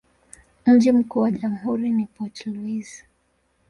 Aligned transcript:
Mji 0.65 0.91
mkuu 0.91 1.19
wa 1.19 1.31
jamhuri 1.31 1.89
ni 1.89 2.05
Port 2.05 2.45
Louis. 2.47 3.03